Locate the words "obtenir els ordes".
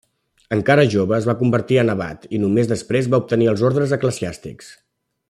3.25-3.95